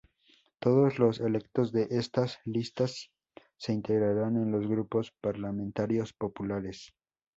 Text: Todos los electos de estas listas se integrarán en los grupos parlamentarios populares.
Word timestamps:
Todos 0.59 0.97
los 0.97 1.19
electos 1.19 1.71
de 1.71 1.87
estas 1.91 2.39
listas 2.43 3.11
se 3.57 3.71
integrarán 3.73 4.35
en 4.35 4.51
los 4.51 4.67
grupos 4.67 5.11
parlamentarios 5.21 6.11
populares. 6.11 6.95